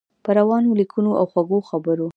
په 0.23 0.29
روانو 0.39 0.77
لیکنو 0.79 1.11
او 1.19 1.25
خوږو 1.31 1.57
خبرو. 1.69 2.07